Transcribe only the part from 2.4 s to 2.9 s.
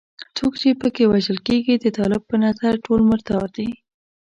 نظر